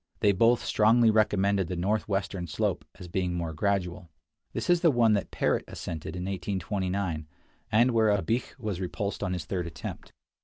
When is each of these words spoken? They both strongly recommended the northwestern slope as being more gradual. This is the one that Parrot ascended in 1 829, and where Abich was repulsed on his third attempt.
They 0.21 0.31
both 0.31 0.65
strongly 0.65 1.11
recommended 1.11 1.67
the 1.67 1.75
northwestern 1.75 2.47
slope 2.47 2.85
as 2.97 3.07
being 3.07 3.35
more 3.35 3.53
gradual. 3.53 4.09
This 4.51 4.67
is 4.67 4.81
the 4.81 4.89
one 4.89 5.13
that 5.13 5.29
Parrot 5.29 5.63
ascended 5.67 6.15
in 6.15 6.23
1 6.23 6.29
829, 6.33 7.27
and 7.71 7.91
where 7.91 8.09
Abich 8.09 8.57
was 8.57 8.81
repulsed 8.81 9.21
on 9.21 9.33
his 9.33 9.45
third 9.45 9.67
attempt. 9.67 10.11